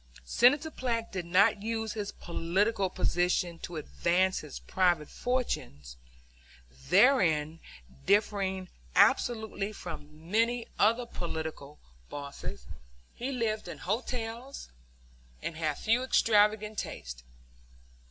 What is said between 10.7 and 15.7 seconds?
other political bosses. He lived in hotels and